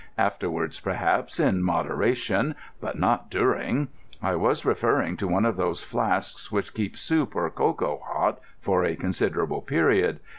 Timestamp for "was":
4.35-4.65